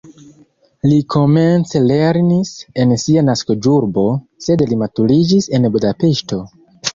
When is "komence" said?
1.15-1.81